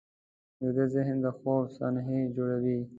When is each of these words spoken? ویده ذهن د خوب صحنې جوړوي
ویده 0.61 0.85
ذهن 0.93 1.17
د 1.23 1.27
خوب 1.37 1.63
صحنې 1.77 2.19
جوړوي 2.35 2.79